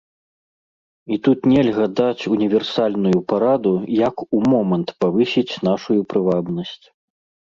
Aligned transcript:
І 1.15 1.17
тут 1.25 1.39
нельга 1.51 1.85
даць 1.99 2.29
універсальную 2.35 3.19
параду, 3.33 3.73
як 4.07 4.15
у 4.39 4.39
момант 4.53 4.95
павысіць 5.05 5.59
нашую 5.69 5.99
прывабнасць. 6.15 6.81